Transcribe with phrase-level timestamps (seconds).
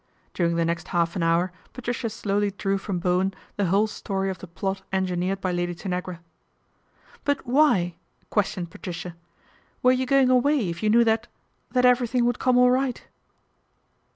[0.33, 4.31] During the next half an hour Patricia slowly '\ drew from Bowen the whole story
[4.31, 6.21] of the plot engineered by Lady Tanagra."
[7.23, 7.97] But why,"
[8.31, 9.15] questioned Patricia,"
[9.83, 11.27] were you going away if you knew that
[11.73, 13.05] that everything would come all right